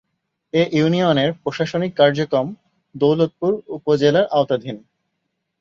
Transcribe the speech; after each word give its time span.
এ 0.53 0.63
ইউনিয়নের 0.71 1.29
প্রশাসনিক 1.43 1.91
কার্যক্রম 1.97 2.47
দৌলতপুর 2.95 3.51
উপজেলার 3.77 4.25
আওতাধীন 4.31 4.77